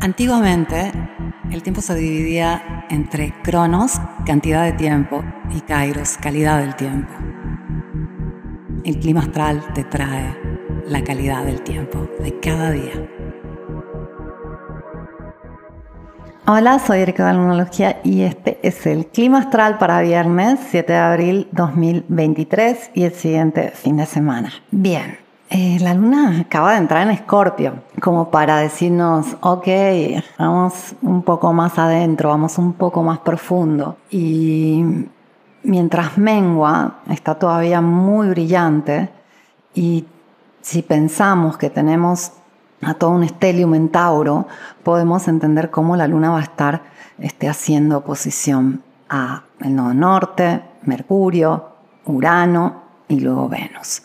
Antiguamente, 0.00 0.92
el 1.50 1.62
tiempo 1.62 1.80
se 1.80 1.94
dividía 1.94 2.86
entre 2.90 3.34
cronos, 3.42 4.00
cantidad 4.24 4.64
de 4.64 4.72
tiempo, 4.72 5.22
y 5.54 5.60
kairos, 5.60 6.16
calidad 6.16 6.60
del 6.60 6.74
tiempo. 6.74 7.12
El 8.84 8.98
clima 8.98 9.20
astral 9.20 9.62
te 9.74 9.84
trae 9.84 10.36
la 10.86 11.04
calidad 11.04 11.44
del 11.44 11.60
tiempo 11.62 12.08
de 12.20 12.38
cada 12.40 12.70
día. 12.70 12.92
Hola, 16.46 16.78
soy 16.78 17.00
Erika 17.00 17.28
de 17.28 17.34
Lunología 17.34 18.00
y 18.02 18.22
este 18.22 18.58
es 18.62 18.86
el 18.86 19.06
clima 19.06 19.38
astral 19.38 19.78
para 19.78 20.00
viernes 20.00 20.58
7 20.70 20.92
de 20.92 20.98
abril 20.98 21.48
2023 21.52 22.90
y 22.94 23.04
el 23.04 23.12
siguiente 23.12 23.70
fin 23.70 23.98
de 23.98 24.06
semana. 24.06 24.50
Bien, 24.70 25.18
eh, 25.52 25.78
la 25.80 25.94
luna 25.94 26.42
acaba 26.42 26.72
de 26.72 26.78
entrar 26.78 27.02
en 27.02 27.10
Escorpio, 27.10 27.74
como 28.00 28.30
para 28.30 28.58
decirnos, 28.58 29.36
ok, 29.40 29.66
vamos 30.38 30.94
un 31.02 31.22
poco 31.22 31.52
más 31.52 31.76
adentro, 31.76 32.28
vamos 32.28 32.56
un 32.56 32.74
poco 32.74 33.02
más 33.02 33.18
profundo. 33.18 33.96
Y 34.10 34.84
mientras 35.64 36.16
mengua, 36.16 37.00
está 37.08 37.34
todavía 37.34 37.80
muy 37.80 38.28
brillante 38.28 39.10
y 39.74 40.06
si 40.62 40.82
pensamos 40.82 41.56
que 41.56 41.68
tenemos 41.68 42.30
a 42.82 42.94
todo 42.94 43.10
un 43.10 43.24
estelium 43.24 43.74
en 43.74 43.88
Tauro, 43.88 44.46
podemos 44.84 45.26
entender 45.26 45.70
cómo 45.70 45.96
la 45.96 46.06
luna 46.06 46.30
va 46.30 46.38
a 46.38 46.42
estar 46.42 46.82
este, 47.18 47.48
haciendo 47.48 47.98
oposición 47.98 48.84
a 49.08 49.42
el 49.58 49.74
nodo 49.74 49.94
norte, 49.94 50.62
Mercurio, 50.82 51.70
Urano 52.04 52.82
y 53.08 53.18
luego 53.18 53.48
Venus. 53.48 54.02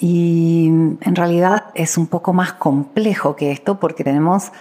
Y 0.00 0.66
en 0.66 1.14
realidad 1.14 1.66
es 1.74 1.96
un 1.96 2.06
poco 2.06 2.32
más 2.32 2.54
complejo 2.54 3.36
que 3.36 3.52
esto 3.52 3.78
porque 3.78 4.04
tenemos 4.04 4.52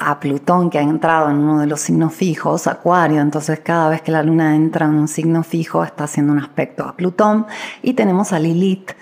a 0.00 0.18
Plutón 0.18 0.70
que 0.70 0.78
ha 0.78 0.82
entrado 0.82 1.30
en 1.30 1.36
uno 1.36 1.60
de 1.60 1.66
los 1.66 1.80
signos 1.80 2.14
fijos, 2.14 2.66
Acuario, 2.66 3.20
entonces 3.20 3.60
cada 3.60 3.90
vez 3.90 4.00
que 4.00 4.10
la 4.10 4.22
luna 4.22 4.56
entra 4.56 4.86
en 4.86 4.94
un 4.94 5.08
signo 5.08 5.42
fijo 5.42 5.84
está 5.84 6.04
haciendo 6.04 6.32
un 6.32 6.38
aspecto 6.38 6.84
a 6.84 6.96
Plutón 6.96 7.46
y 7.82 7.92
tenemos 7.92 8.32
a 8.32 8.38
Lilith 8.38 8.92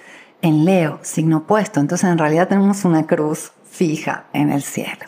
en 0.42 0.64
Leo, 0.64 0.98
signo 1.03 1.39
opuesto, 1.39 1.78
entonces 1.78 2.11
en 2.11 2.19
realidad 2.19 2.48
tenemos 2.48 2.84
una 2.84 3.06
cruz 3.06 3.53
fija 3.64 4.25
en 4.33 4.50
el 4.50 4.62
cielo. 4.62 5.06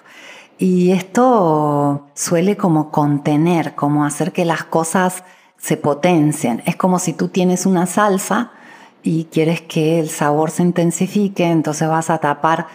Y 0.58 0.92
esto 0.92 2.06
suele 2.14 2.56
como 2.56 2.90
contener, 2.90 3.74
como 3.74 4.04
hacer 4.04 4.32
que 4.32 4.44
las 4.44 4.62
cosas 4.64 5.24
se 5.56 5.76
potencien. 5.76 6.62
Es 6.66 6.76
como 6.76 6.98
si 6.98 7.14
tú 7.14 7.28
tienes 7.28 7.66
una 7.66 7.86
salsa 7.86 8.52
y 9.02 9.24
quieres 9.24 9.60
que 9.62 9.98
el 10.00 10.10
sabor 10.10 10.50
se 10.50 10.62
intensifique, 10.62 11.44
entonces 11.44 11.88
vas 11.88 12.10
a 12.10 12.18
tapar 12.18 12.66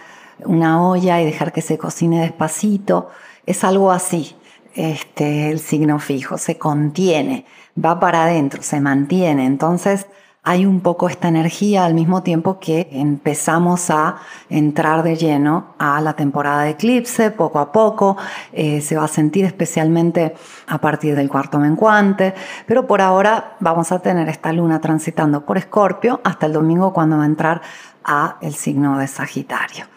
una 0.44 0.86
olla 0.86 1.20
y 1.20 1.24
dejar 1.24 1.52
que 1.52 1.62
se 1.62 1.78
cocine 1.78 2.20
despacito. 2.20 3.10
Es 3.46 3.64
algo 3.64 3.90
así. 3.90 4.34
Este, 4.74 5.50
el 5.50 5.58
signo 5.58 5.98
fijo 5.98 6.36
se 6.36 6.58
contiene, 6.58 7.46
va 7.82 7.98
para 7.98 8.24
adentro, 8.24 8.62
se 8.62 8.80
mantiene. 8.80 9.46
Entonces, 9.46 10.06
hay 10.46 10.64
un 10.64 10.80
poco 10.80 11.08
esta 11.08 11.26
energía 11.26 11.84
al 11.84 11.92
mismo 11.92 12.22
tiempo 12.22 12.60
que 12.60 12.88
empezamos 12.92 13.90
a 13.90 14.18
entrar 14.48 15.02
de 15.02 15.16
lleno 15.16 15.74
a 15.76 16.00
la 16.00 16.12
temporada 16.12 16.62
de 16.62 16.70
eclipse, 16.70 17.32
poco 17.32 17.58
a 17.58 17.72
poco, 17.72 18.16
eh, 18.52 18.80
se 18.80 18.96
va 18.96 19.06
a 19.06 19.08
sentir 19.08 19.44
especialmente 19.44 20.36
a 20.68 20.78
partir 20.78 21.16
del 21.16 21.28
cuarto 21.28 21.58
menguante, 21.58 22.32
pero 22.64 22.86
por 22.86 23.00
ahora 23.00 23.56
vamos 23.58 23.90
a 23.90 23.98
tener 23.98 24.28
esta 24.28 24.52
luna 24.52 24.80
transitando 24.80 25.44
por 25.44 25.58
Escorpio 25.58 26.20
hasta 26.22 26.46
el 26.46 26.52
domingo 26.52 26.92
cuando 26.92 27.16
va 27.16 27.24
a 27.24 27.26
entrar 27.26 27.60
a 28.04 28.36
el 28.40 28.54
signo 28.54 28.98
de 28.98 29.08
Sagitario. 29.08 29.95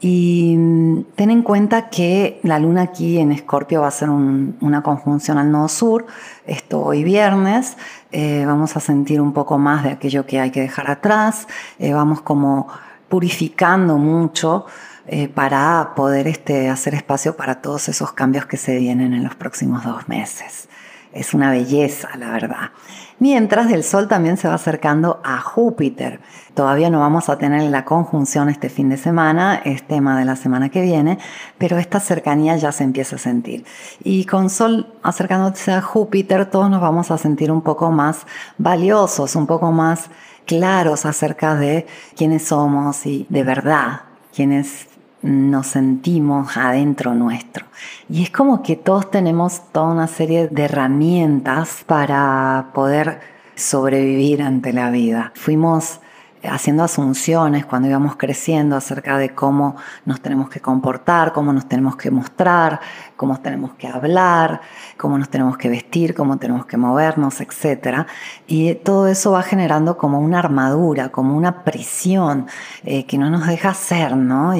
Y 0.00 0.56
mm, 0.56 1.04
ten 1.14 1.30
en 1.30 1.42
cuenta 1.42 1.90
que 1.90 2.40
la 2.42 2.58
luna 2.58 2.82
aquí 2.82 3.18
en 3.18 3.32
Escorpio 3.32 3.82
va 3.82 3.88
a 3.88 3.92
ser 3.92 4.08
una 4.08 4.82
conjunción 4.82 5.36
al 5.36 5.50
nodo 5.50 5.68
sur. 5.68 6.06
Esto 6.46 6.80
hoy 6.80 7.04
viernes. 7.04 7.76
Eh, 8.10 8.44
vamos 8.46 8.76
a 8.76 8.80
sentir 8.80 9.20
un 9.20 9.34
poco 9.34 9.58
más 9.58 9.84
de 9.84 9.90
aquello 9.90 10.26
que 10.26 10.40
hay 10.40 10.50
que 10.50 10.62
dejar 10.62 10.90
atrás. 10.90 11.46
Eh, 11.78 11.92
vamos 11.92 12.22
como 12.22 12.68
purificando 13.08 13.98
mucho 13.98 14.64
eh, 15.06 15.28
para 15.28 15.92
poder 15.94 16.28
este, 16.28 16.70
hacer 16.70 16.94
espacio 16.94 17.36
para 17.36 17.60
todos 17.60 17.88
esos 17.88 18.12
cambios 18.12 18.46
que 18.46 18.56
se 18.56 18.78
vienen 18.78 19.12
en 19.12 19.22
los 19.22 19.34
próximos 19.34 19.84
dos 19.84 20.08
meses. 20.08 20.69
Es 21.12 21.34
una 21.34 21.50
belleza, 21.50 22.08
la 22.16 22.30
verdad. 22.30 22.70
Mientras 23.18 23.70
el 23.70 23.84
Sol 23.84 24.08
también 24.08 24.36
se 24.36 24.48
va 24.48 24.54
acercando 24.54 25.20
a 25.24 25.40
Júpiter. 25.40 26.20
Todavía 26.54 26.88
no 26.88 27.00
vamos 27.00 27.28
a 27.28 27.36
tener 27.36 27.62
la 27.70 27.84
conjunción 27.84 28.48
este 28.48 28.70
fin 28.70 28.88
de 28.88 28.96
semana, 28.96 29.60
es 29.64 29.86
tema 29.86 30.18
de 30.18 30.24
la 30.24 30.36
semana 30.36 30.70
que 30.70 30.80
viene, 30.80 31.18
pero 31.58 31.76
esta 31.78 32.00
cercanía 32.00 32.56
ya 32.56 32.72
se 32.72 32.84
empieza 32.84 33.16
a 33.16 33.18
sentir. 33.18 33.64
Y 34.02 34.24
con 34.24 34.48
Sol 34.48 34.94
acercándose 35.02 35.72
a 35.72 35.82
Júpiter, 35.82 36.46
todos 36.46 36.70
nos 36.70 36.80
vamos 36.80 37.10
a 37.10 37.18
sentir 37.18 37.50
un 37.52 37.60
poco 37.60 37.90
más 37.90 38.26
valiosos, 38.56 39.36
un 39.36 39.46
poco 39.46 39.70
más 39.70 40.10
claros 40.46 41.04
acerca 41.06 41.54
de 41.56 41.86
quiénes 42.16 42.46
somos 42.46 43.04
y 43.04 43.26
de 43.28 43.42
verdad 43.42 44.02
quiénes 44.34 44.86
nos 45.22 45.66
sentimos 45.68 46.56
adentro 46.56 47.14
nuestro. 47.14 47.66
Y 48.08 48.22
es 48.22 48.30
como 48.30 48.62
que 48.62 48.76
todos 48.76 49.10
tenemos 49.10 49.62
toda 49.72 49.92
una 49.92 50.06
serie 50.06 50.48
de 50.48 50.64
herramientas 50.64 51.84
para 51.86 52.68
poder 52.74 53.20
sobrevivir 53.54 54.42
ante 54.42 54.72
la 54.72 54.90
vida. 54.90 55.32
Fuimos 55.34 56.00
haciendo 56.42 56.82
asunciones 56.82 57.66
cuando 57.66 57.88
íbamos 57.88 58.16
creciendo 58.16 58.76
acerca 58.76 59.18
de 59.18 59.34
cómo 59.34 59.76
nos 60.06 60.20
tenemos 60.20 60.48
que 60.48 60.60
comportar, 60.60 61.32
cómo 61.32 61.52
nos 61.52 61.68
tenemos 61.68 61.96
que 61.96 62.10
mostrar, 62.10 62.80
cómo 63.16 63.40
tenemos 63.40 63.74
que 63.74 63.86
hablar, 63.86 64.60
cómo 64.96 65.18
nos 65.18 65.28
tenemos 65.28 65.58
que 65.58 65.68
vestir, 65.68 66.14
cómo 66.14 66.38
tenemos 66.38 66.64
que 66.66 66.76
movernos, 66.76 67.40
etc. 67.40 68.06
Y 68.46 68.74
todo 68.76 69.08
eso 69.08 69.32
va 69.32 69.42
generando 69.42 69.98
como 69.98 70.18
una 70.20 70.38
armadura, 70.38 71.10
como 71.10 71.36
una 71.36 71.62
prisión 71.64 72.46
eh, 72.84 73.04
que 73.04 73.18
no 73.18 73.28
nos 73.28 73.46
deja 73.46 73.74
ser, 73.74 74.16
¿no? 74.16 74.56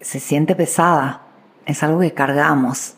Se 0.00 0.20
siente 0.20 0.54
pesada, 0.54 1.22
es 1.66 1.82
algo 1.82 2.00
que 2.00 2.14
cargamos 2.14 2.94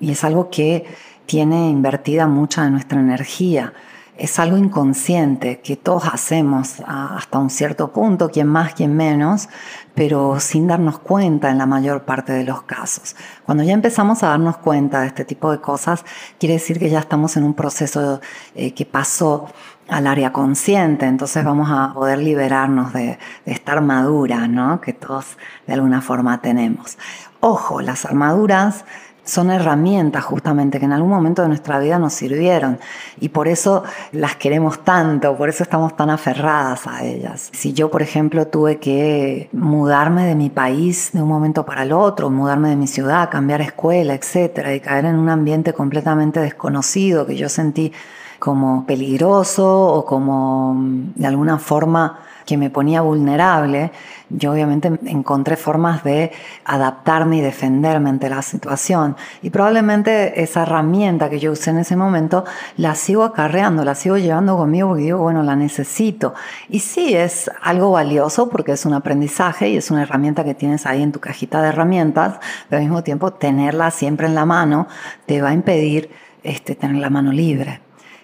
y 0.00 0.12
es 0.12 0.24
algo 0.24 0.50
que 0.50 0.86
tiene 1.26 1.70
invertida 1.70 2.26
mucha 2.26 2.64
de 2.64 2.70
nuestra 2.70 2.98
energía. 2.98 3.72
Es 4.20 4.38
algo 4.38 4.58
inconsciente 4.58 5.62
que 5.62 5.76
todos 5.76 6.04
hacemos 6.04 6.82
hasta 6.86 7.38
un 7.38 7.48
cierto 7.48 7.90
punto, 7.90 8.30
quien 8.30 8.48
más, 8.48 8.74
quien 8.74 8.94
menos, 8.94 9.48
pero 9.94 10.38
sin 10.40 10.66
darnos 10.66 10.98
cuenta 10.98 11.48
en 11.48 11.56
la 11.56 11.64
mayor 11.64 12.02
parte 12.02 12.34
de 12.34 12.44
los 12.44 12.64
casos. 12.64 13.16
Cuando 13.46 13.64
ya 13.64 13.72
empezamos 13.72 14.22
a 14.22 14.28
darnos 14.28 14.58
cuenta 14.58 15.00
de 15.00 15.06
este 15.06 15.24
tipo 15.24 15.50
de 15.50 15.62
cosas, 15.62 16.04
quiere 16.38 16.56
decir 16.56 16.78
que 16.78 16.90
ya 16.90 16.98
estamos 16.98 17.38
en 17.38 17.44
un 17.44 17.54
proceso 17.54 18.20
eh, 18.54 18.74
que 18.74 18.84
pasó 18.84 19.46
al 19.88 20.06
área 20.06 20.34
consciente, 20.34 21.06
entonces 21.06 21.42
vamos 21.42 21.70
a 21.70 21.94
poder 21.94 22.18
liberarnos 22.18 22.92
de, 22.92 23.18
de 23.46 23.52
esta 23.52 23.72
armadura, 23.72 24.46
¿no? 24.48 24.82
Que 24.82 24.92
todos 24.92 25.38
de 25.66 25.72
alguna 25.72 26.02
forma 26.02 26.42
tenemos. 26.42 26.98
Ojo, 27.40 27.80
las 27.80 28.04
armaduras 28.04 28.84
son 29.24 29.50
herramientas 29.50 30.24
justamente 30.24 30.78
que 30.78 30.84
en 30.84 30.92
algún 30.92 31.10
momento 31.10 31.42
de 31.42 31.48
nuestra 31.48 31.78
vida 31.78 31.98
nos 31.98 32.12
sirvieron 32.14 32.78
y 33.20 33.28
por 33.28 33.48
eso 33.48 33.84
las 34.12 34.36
queremos 34.36 34.84
tanto, 34.84 35.36
por 35.36 35.48
eso 35.48 35.62
estamos 35.62 35.96
tan 35.96 36.10
aferradas 36.10 36.86
a 36.86 37.04
ellas. 37.04 37.50
Si 37.52 37.72
yo, 37.72 37.90
por 37.90 38.02
ejemplo, 38.02 38.46
tuve 38.46 38.78
que 38.78 39.48
mudarme 39.52 40.26
de 40.26 40.34
mi 40.34 40.50
país 40.50 41.10
de 41.12 41.22
un 41.22 41.28
momento 41.28 41.64
para 41.64 41.82
el 41.82 41.92
otro, 41.92 42.30
mudarme 42.30 42.70
de 42.70 42.76
mi 42.76 42.86
ciudad, 42.86 43.30
cambiar 43.30 43.60
escuela, 43.60 44.14
etcétera, 44.14 44.74
y 44.74 44.80
caer 44.80 45.04
en 45.04 45.16
un 45.16 45.28
ambiente 45.28 45.72
completamente 45.72 46.40
desconocido 46.40 47.26
que 47.26 47.36
yo 47.36 47.48
sentí 47.48 47.92
como 48.38 48.86
peligroso 48.86 49.86
o 49.86 50.04
como 50.04 50.74
mm, 50.74 51.12
de 51.14 51.26
alguna 51.26 51.58
forma 51.58 52.20
que 52.46 52.56
me 52.56 52.70
ponía 52.70 53.00
vulnerable, 53.00 53.92
yo 54.30 54.52
obviamente 54.52 54.92
encontré 55.06 55.56
formas 55.56 56.04
de 56.04 56.30
adaptarme 56.64 57.38
y 57.38 57.40
defenderme 57.40 58.10
ante 58.10 58.30
la 58.30 58.42
situación. 58.42 59.16
Y 59.42 59.50
probablemente 59.50 60.42
esa 60.42 60.62
herramienta 60.62 61.28
que 61.28 61.40
yo 61.40 61.52
usé 61.52 61.70
en 61.70 61.78
ese 61.78 61.96
momento 61.96 62.44
la 62.76 62.94
sigo 62.94 63.24
acarreando, 63.24 63.84
la 63.84 63.94
sigo 63.94 64.18
llevando 64.18 64.56
conmigo 64.56 64.88
porque 64.88 65.02
digo, 65.02 65.18
bueno, 65.18 65.42
la 65.42 65.56
necesito. 65.56 66.34
Y 66.68 66.80
sí, 66.80 67.14
es 67.14 67.50
algo 67.62 67.90
valioso 67.90 68.48
porque 68.48 68.72
es 68.72 68.86
un 68.86 68.94
aprendizaje 68.94 69.68
y 69.68 69.76
es 69.76 69.90
una 69.90 70.02
herramienta 70.02 70.44
que 70.44 70.54
tienes 70.54 70.86
ahí 70.86 71.02
en 71.02 71.12
tu 71.12 71.20
cajita 71.20 71.60
de 71.60 71.68
herramientas, 71.68 72.38
pero 72.68 72.78
al 72.78 72.84
mismo 72.84 73.02
tiempo 73.02 73.32
tenerla 73.32 73.90
siempre 73.90 74.26
en 74.26 74.34
la 74.34 74.44
mano 74.44 74.86
te 75.26 75.42
va 75.42 75.50
a 75.50 75.54
impedir 75.54 76.10
este, 76.42 76.74
tener 76.74 76.96
la 76.96 77.10
mano 77.10 77.32
libre. 77.32 77.80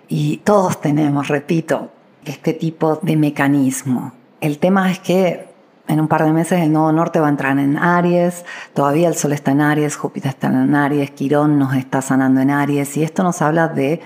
Y 0.08 0.38
todos 0.38 0.80
tenemos, 0.80 1.28
repito, 1.28 1.90
este 2.26 2.52
tipo 2.52 2.96
de 2.96 3.16
mecanismo. 3.16 4.12
El 4.40 4.58
tema 4.58 4.90
es 4.90 4.98
que 4.98 5.46
en 5.88 6.00
un 6.00 6.08
par 6.08 6.24
de 6.24 6.32
meses 6.32 6.60
el 6.60 6.72
nodo 6.72 6.92
norte 6.92 7.20
va 7.20 7.26
a 7.26 7.30
entrar 7.30 7.58
en 7.58 7.76
Aries, 7.78 8.44
todavía 8.74 9.08
el 9.08 9.14
Sol 9.14 9.32
está 9.32 9.52
en 9.52 9.60
Aries, 9.60 9.96
Júpiter 9.96 10.30
está 10.30 10.48
en 10.48 10.74
Aries, 10.74 11.10
Quirón 11.12 11.58
nos 11.58 11.74
está 11.74 12.02
sanando 12.02 12.40
en 12.40 12.50
Aries 12.50 12.96
y 12.96 13.04
esto 13.04 13.22
nos 13.22 13.40
habla 13.40 13.68
de 13.68 14.00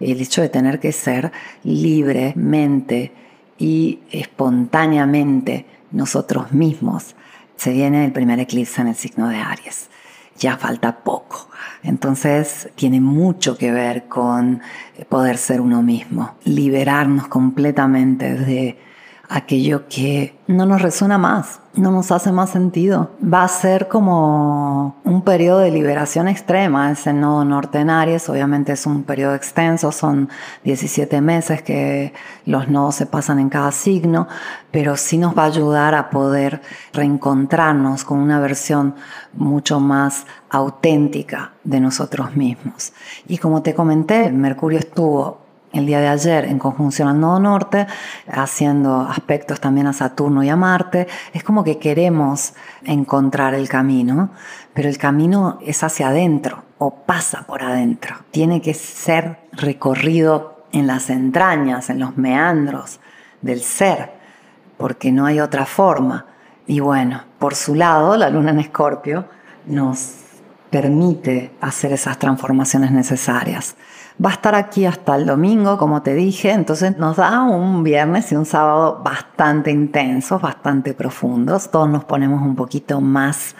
el 0.00 0.20
hecho 0.20 0.42
de 0.42 0.48
tener 0.48 0.80
que 0.80 0.92
ser 0.92 1.32
libremente 1.64 3.12
y 3.58 4.00
espontáneamente 4.10 5.66
nosotros 5.90 6.52
mismos 6.52 7.14
se 7.56 7.72
viene 7.72 8.04
el 8.04 8.12
primer 8.12 8.40
eclipse 8.40 8.80
en 8.80 8.88
el 8.88 8.96
signo 8.96 9.28
de 9.28 9.36
Aries. 9.36 9.88
Ya 10.38 10.56
falta 10.56 10.98
poco. 10.98 11.48
Entonces 11.82 12.68
tiene 12.74 13.00
mucho 13.00 13.56
que 13.56 13.70
ver 13.72 14.04
con 14.08 14.60
poder 15.08 15.36
ser 15.36 15.60
uno 15.60 15.82
mismo, 15.82 16.36
liberarnos 16.44 17.28
completamente 17.28 18.34
de 18.34 18.78
aquello 19.32 19.88
que 19.88 20.36
no 20.46 20.66
nos 20.66 20.82
resuena 20.82 21.16
más, 21.16 21.60
no 21.74 21.90
nos 21.90 22.12
hace 22.12 22.32
más 22.32 22.50
sentido. 22.50 23.12
Va 23.22 23.44
a 23.44 23.48
ser 23.48 23.88
como 23.88 24.96
un 25.04 25.22
periodo 25.22 25.60
de 25.60 25.70
liberación 25.70 26.28
extrema, 26.28 26.90
ese 26.90 27.14
nodo 27.14 27.44
norte 27.44 27.78
en 27.78 27.88
Aries, 27.88 28.28
obviamente 28.28 28.72
es 28.72 28.84
un 28.84 29.04
periodo 29.04 29.34
extenso, 29.34 29.90
son 29.90 30.28
17 30.64 31.20
meses 31.22 31.62
que 31.62 32.12
los 32.44 32.68
nodos 32.68 32.96
se 32.96 33.06
pasan 33.06 33.38
en 33.38 33.48
cada 33.48 33.72
signo, 33.72 34.28
pero 34.70 34.96
sí 34.96 35.16
nos 35.16 35.36
va 35.36 35.44
a 35.44 35.46
ayudar 35.46 35.94
a 35.94 36.10
poder 36.10 36.60
reencontrarnos 36.92 38.04
con 38.04 38.18
una 38.18 38.38
versión 38.38 38.94
mucho 39.32 39.80
más 39.80 40.26
auténtica 40.50 41.52
de 41.64 41.80
nosotros 41.80 42.36
mismos. 42.36 42.92
Y 43.26 43.38
como 43.38 43.62
te 43.62 43.72
comenté, 43.72 44.30
Mercurio 44.30 44.78
estuvo 44.78 45.41
el 45.72 45.86
día 45.86 46.00
de 46.00 46.08
ayer 46.08 46.44
en 46.44 46.58
conjunción 46.58 47.08
al 47.08 47.20
nodo 47.20 47.40
norte, 47.40 47.86
haciendo 48.30 49.00
aspectos 49.00 49.60
también 49.60 49.86
a 49.86 49.92
Saturno 49.92 50.42
y 50.42 50.48
a 50.48 50.56
Marte. 50.56 51.06
Es 51.32 51.42
como 51.44 51.64
que 51.64 51.78
queremos 51.78 52.54
encontrar 52.84 53.54
el 53.54 53.68
camino, 53.68 54.30
pero 54.74 54.88
el 54.88 54.98
camino 54.98 55.58
es 55.62 55.82
hacia 55.82 56.08
adentro 56.08 56.64
o 56.78 56.94
pasa 56.94 57.44
por 57.46 57.62
adentro. 57.62 58.16
Tiene 58.30 58.60
que 58.60 58.74
ser 58.74 59.38
recorrido 59.52 60.64
en 60.72 60.86
las 60.86 61.10
entrañas, 61.10 61.90
en 61.90 62.00
los 62.00 62.16
meandros 62.16 63.00
del 63.40 63.60
ser, 63.60 64.12
porque 64.78 65.12
no 65.12 65.26
hay 65.26 65.40
otra 65.40 65.66
forma. 65.66 66.26
Y 66.66 66.80
bueno, 66.80 67.22
por 67.38 67.54
su 67.54 67.74
lado, 67.74 68.16
la 68.16 68.30
luna 68.30 68.50
en 68.50 68.60
Escorpio 68.60 69.26
nos 69.66 70.21
permite 70.72 71.52
hacer 71.60 71.92
esas 71.92 72.18
transformaciones 72.18 72.90
necesarias. 72.92 73.76
Va 74.24 74.30
a 74.30 74.32
estar 74.32 74.54
aquí 74.54 74.86
hasta 74.86 75.14
el 75.16 75.26
domingo, 75.26 75.76
como 75.76 76.00
te 76.00 76.14
dije, 76.14 76.50
entonces 76.50 76.96
nos 76.96 77.18
da 77.18 77.42
un 77.42 77.84
viernes 77.84 78.32
y 78.32 78.36
un 78.36 78.46
sábado 78.46 79.02
bastante 79.04 79.70
intensos, 79.70 80.40
bastante 80.40 80.94
profundos. 80.94 81.70
Todos 81.70 81.90
nos 81.90 82.04
ponemos 82.04 82.40
un 82.40 82.56
poquito 82.56 83.02
más 83.02 83.54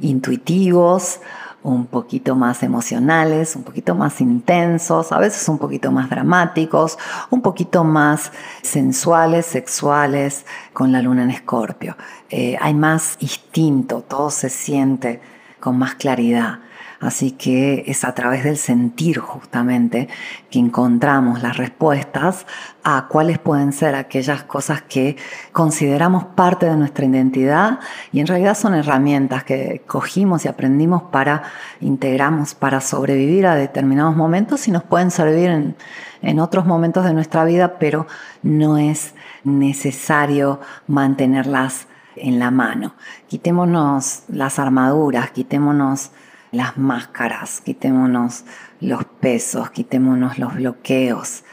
intuitivos, 0.00 1.20
un 1.62 1.86
poquito 1.86 2.34
más 2.34 2.64
emocionales, 2.64 3.54
un 3.54 3.62
poquito 3.62 3.94
más 3.94 4.20
intensos, 4.20 5.12
a 5.12 5.18
veces 5.20 5.48
un 5.48 5.58
poquito 5.58 5.92
más 5.92 6.10
dramáticos, 6.10 6.98
un 7.30 7.40
poquito 7.40 7.84
más 7.84 8.32
sensuales, 8.62 9.46
sexuales, 9.46 10.44
con 10.72 10.90
la 10.90 11.02
luna 11.02 11.22
en 11.22 11.30
escorpio. 11.30 11.96
Eh, 12.30 12.56
hay 12.60 12.74
más 12.74 13.16
instinto, 13.20 14.02
todo 14.02 14.30
se 14.30 14.48
siente 14.48 15.37
con 15.60 15.78
más 15.78 15.94
claridad. 15.94 16.60
Así 17.00 17.30
que 17.30 17.84
es 17.86 18.02
a 18.02 18.12
través 18.12 18.42
del 18.42 18.56
sentir 18.56 19.18
justamente 19.18 20.08
que 20.50 20.58
encontramos 20.58 21.42
las 21.44 21.56
respuestas 21.56 22.44
a 22.82 23.06
cuáles 23.06 23.38
pueden 23.38 23.72
ser 23.72 23.94
aquellas 23.94 24.42
cosas 24.42 24.82
que 24.82 25.16
consideramos 25.52 26.24
parte 26.24 26.66
de 26.66 26.76
nuestra 26.76 27.04
identidad 27.04 27.78
y 28.12 28.18
en 28.18 28.26
realidad 28.26 28.56
son 28.56 28.74
herramientas 28.74 29.44
que 29.44 29.82
cogimos 29.86 30.44
y 30.44 30.48
aprendimos 30.48 31.04
para 31.04 31.44
integramos 31.80 32.56
para 32.56 32.80
sobrevivir 32.80 33.46
a 33.46 33.54
determinados 33.54 34.16
momentos 34.16 34.66
y 34.66 34.72
nos 34.72 34.82
pueden 34.82 35.12
servir 35.12 35.50
en, 35.50 35.76
en 36.20 36.40
otros 36.40 36.66
momentos 36.66 37.04
de 37.04 37.14
nuestra 37.14 37.44
vida, 37.44 37.78
pero 37.78 38.08
no 38.42 38.76
es 38.76 39.14
necesario 39.44 40.60
mantenerlas 40.88 41.86
en 42.22 42.38
la 42.38 42.50
mano. 42.50 42.94
Quitémonos 43.28 44.24
las 44.28 44.58
armaduras, 44.58 45.30
quitémonos 45.30 46.10
las 46.50 46.78
máscaras, 46.78 47.60
quitémonos 47.60 48.44
los 48.80 49.04
pesos, 49.04 49.70
quitémonos 49.70 50.38
los 50.38 50.54
bloqueos. 50.54 51.44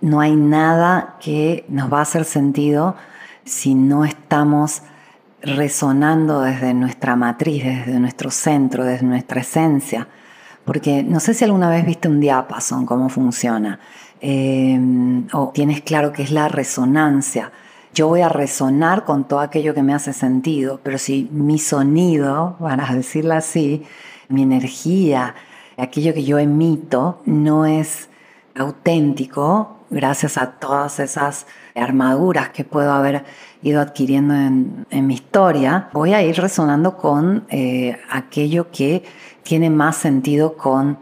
No 0.00 0.20
hay 0.20 0.36
nada 0.36 1.16
que 1.20 1.64
nos 1.68 1.92
va 1.92 2.00
a 2.00 2.02
hacer 2.02 2.24
sentido 2.24 2.96
si 3.44 3.74
no 3.74 4.04
estamos 4.04 4.82
resonando 5.42 6.40
desde 6.40 6.74
nuestra 6.74 7.16
matriz, 7.16 7.64
desde 7.64 7.98
nuestro 8.00 8.30
centro, 8.30 8.84
desde 8.84 9.06
nuestra 9.06 9.40
esencia. 9.40 10.08
Porque 10.64 11.02
no 11.02 11.20
sé 11.20 11.34
si 11.34 11.44
alguna 11.44 11.68
vez 11.68 11.84
viste 11.84 12.08
un 12.08 12.20
diapason, 12.20 12.86
cómo 12.86 13.10
funciona, 13.10 13.78
eh, 14.20 14.80
o 15.32 15.50
tienes 15.52 15.82
claro 15.82 16.12
que 16.12 16.22
es 16.22 16.30
la 16.30 16.48
resonancia. 16.48 17.52
Yo 17.94 18.08
voy 18.08 18.22
a 18.22 18.28
resonar 18.28 19.04
con 19.04 19.22
todo 19.22 19.38
aquello 19.38 19.72
que 19.72 19.84
me 19.84 19.94
hace 19.94 20.12
sentido, 20.12 20.80
pero 20.82 20.98
si 20.98 21.28
mi 21.30 21.60
sonido, 21.60 22.56
para 22.58 22.86
decirlo 22.94 23.34
así, 23.34 23.84
mi 24.28 24.42
energía, 24.42 25.36
aquello 25.76 26.12
que 26.12 26.24
yo 26.24 26.40
emito 26.40 27.22
no 27.24 27.66
es 27.66 28.08
auténtico 28.56 29.76
gracias 29.90 30.38
a 30.38 30.50
todas 30.58 30.98
esas 30.98 31.46
armaduras 31.76 32.48
que 32.48 32.64
puedo 32.64 32.92
haber 32.92 33.24
ido 33.62 33.80
adquiriendo 33.80 34.34
en, 34.34 35.06
mi 35.06 35.14
historia, 35.14 35.88
voy 35.92 36.14
a 36.14 36.22
ir 36.24 36.36
resonando 36.36 36.96
con 36.96 37.44
eh, 37.48 37.96
aquello 38.10 38.72
que 38.72 39.04
tiene 39.44 39.70
más 39.70 39.94
sentido 39.94 40.56
con 40.56 40.98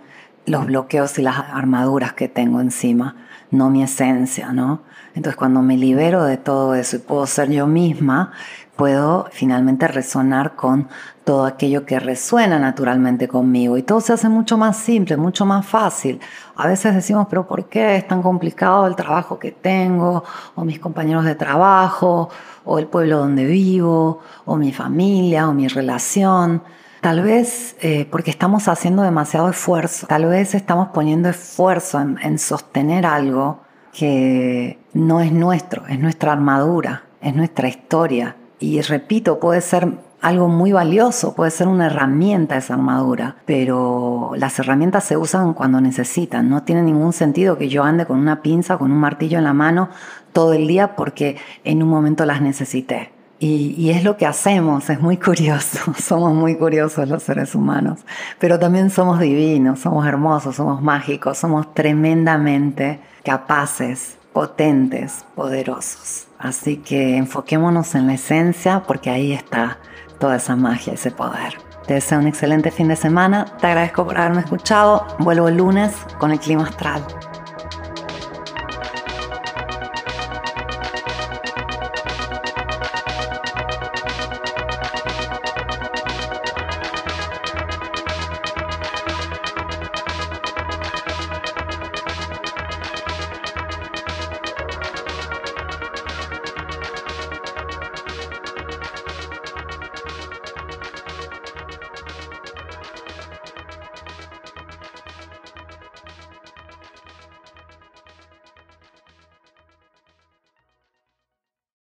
los 0.47 0.67
bloqueos 0.67 1.19
y 1.19 1.23
las 1.23 1.39
armaduras 1.39 2.12
que 2.15 2.29
tengo 2.29 2.61
encima, 2.61 3.17
no 3.50 3.71
mi 3.71 3.83
esencia, 3.83 4.53
¿no? 4.53 4.83
Entonces 5.15 5.37
cuando 5.37 5.62
me 5.62 5.77
libero 5.77 6.25
de 6.25 6.39
todo 6.39 6.75
eso 6.75 6.97
y 6.97 7.00
puedo 7.00 7.27
ser 7.27 7.50
yo 7.50 7.67
misma, 7.67 8.33
puedo 8.77 9.29
finalmente 9.31 9.87
resonar 9.87 10.56
con 10.56 10.89
todo 11.25 11.44
aquello 11.44 11.85
que 11.85 12.00
resuena 12.00 12.59
naturalmente 12.59 13.29
conmigo 13.29 13.77
y 13.77 13.83
todo 13.83 14.00
se 14.00 14.15
hace 14.15 14.29
mucho 14.29 14.56
más 14.56 14.77
simple, 14.77 15.17
mucho 15.17 15.44
más 15.44 15.67
fácil. 15.67 16.19
A 16.56 16.67
veces 16.67 16.94
decimos, 16.94 17.27
pero 17.29 17.47
¿por 17.47 17.69
qué 17.69 17.97
es 17.97 18.09
tan 18.09 18.23
complicado 18.23 18.87
el 18.87 18.97
trabajo 18.97 19.39
que 19.39 19.53
tengo 19.53 20.25
o 20.55 20.65
mis 20.65 20.81
compañeros 20.81 21.25
de 21.25 21.35
trabajo 21.35 22.31
o 22.65 22.79
el 22.79 22.87
pueblo 22.87 23.19
donde 23.19 23.44
vivo 23.44 24.21
o 24.47 24.56
mi 24.56 24.73
familia 24.73 25.49
o 25.49 25.53
mi 25.53 25.69
relación? 25.69 26.62
Tal 27.03 27.21
vez 27.21 27.75
eh, 27.81 28.07
porque 28.13 28.31
estamos 28.31 28.69
haciendo 28.69 29.03
demasiado 29.03 29.49
esfuerzo, 29.51 30.07
tal 30.07 30.27
vez 30.27 30.55
estamos 30.55 30.91
poniendo 30.95 31.29
esfuerzo 31.29 32.01
en 32.01 32.39
sostener 32.39 33.07
algo 33.07 33.59
que 33.93 34.79
no 34.95 35.21
es 35.21 35.33
nuestro, 35.33 35.85
es 35.89 35.99
nuestra 35.99 36.31
armadura, 36.31 37.03
es 37.21 37.35
nuestra 37.35 37.67
historia. 37.67 38.37
Y 38.61 38.81
repito, 38.83 39.41
puede 39.41 39.63
ser 39.63 39.89
algo 40.21 40.47
muy 40.47 40.71
valioso, 40.71 41.35
puede 41.35 41.51
ser 41.51 41.67
una 41.67 41.87
herramienta 41.87 42.56
esa 42.56 42.75
armadura, 42.75 43.35
pero 43.47 44.31
las 44.37 44.61
herramientas 44.61 45.03
se 45.03 45.17
usan 45.17 45.55
cuando 45.55 45.81
necesitan. 45.81 46.49
No 46.49 46.63
tiene 46.63 46.85
ningún 46.85 47.13
sentido 47.13 47.59
que 47.59 47.69
yo 47.69 47.82
ande 47.82 48.06
con 48.06 48.21
una 48.21 48.43
pinza, 48.43 48.79
con 48.79 48.93
un 48.93 48.99
martillo 48.99 49.39
en 49.39 49.44
la 49.44 49.55
mano 49.55 49.89
todo 50.32 50.53
el 50.53 50.69
día 50.69 50.94
porque 50.94 51.37
en 51.65 51.82
un 51.82 51.89
momento 51.89 52.25
las 52.25 52.41
necesité. 52.41 53.11
Y, 53.44 53.75
y, 53.77 53.91
es 53.91 54.05
lo 54.05 54.17
que 54.17 54.25
hacemos, 54.25 54.89
es 54.89 55.01
muy 55.01 55.17
curioso, 55.17 55.93
somos 55.99 56.32
muy 56.32 56.55
curiosos 56.55 57.08
los 57.08 57.25
seres 57.25 57.56
humanos, 57.56 57.99
pero 58.39 58.56
también 58.56 58.89
somos 58.89 59.19
divinos, 59.19 59.81
somos 59.81 60.06
hermosos, 60.06 60.55
somos 60.55 60.81
mágicos, 60.81 61.39
somos 61.39 61.75
tremendamente 61.75 63.01
capaces, 63.25 64.17
potentes, 64.32 65.25
poderosos. 65.34 66.29
Así 66.39 66.77
que 66.77 67.17
enfoquémonos 67.17 67.96
en 67.96 68.06
la 68.06 68.15
esencia 68.15 68.84
porque 68.87 69.11
ahí 69.11 69.32
está 69.32 69.79
toda 70.20 70.37
esa 70.37 70.55
magia, 70.55 70.93
ese 70.93 71.11
poder. 71.11 71.55
Te 71.84 71.94
deseo 71.94 72.20
un 72.20 72.29
excelente 72.29 72.70
fin 72.70 72.87
de 72.87 72.94
semana, 72.94 73.46
te 73.61 73.67
agradezco 73.67 74.05
por 74.05 74.19
haberme 74.19 74.43
escuchado, 74.43 75.05
vuelvo 75.19 75.49
el 75.49 75.56
lunes 75.56 75.93
con 76.20 76.31
el 76.31 76.39
clima 76.39 76.63
astral. 76.63 77.05